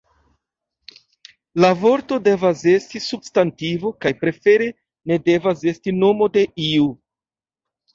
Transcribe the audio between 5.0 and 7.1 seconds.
ne devas esti nomo de iu.